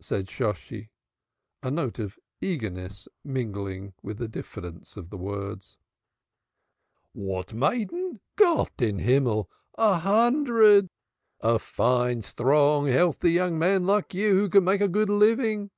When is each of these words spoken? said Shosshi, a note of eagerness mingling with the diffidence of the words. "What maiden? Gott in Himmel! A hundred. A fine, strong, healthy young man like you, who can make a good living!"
said 0.00 0.24
Shosshi, 0.30 0.88
a 1.62 1.70
note 1.70 1.98
of 1.98 2.18
eagerness 2.40 3.08
mingling 3.22 3.92
with 4.02 4.16
the 4.16 4.26
diffidence 4.26 4.96
of 4.96 5.10
the 5.10 5.18
words. 5.18 5.76
"What 7.12 7.52
maiden? 7.52 8.20
Gott 8.36 8.80
in 8.80 9.00
Himmel! 9.00 9.50
A 9.74 9.96
hundred. 9.98 10.88
A 11.42 11.58
fine, 11.58 12.22
strong, 12.22 12.86
healthy 12.86 13.32
young 13.32 13.58
man 13.58 13.84
like 13.84 14.14
you, 14.14 14.34
who 14.36 14.48
can 14.48 14.64
make 14.64 14.80
a 14.80 14.88
good 14.88 15.10
living!" 15.10 15.70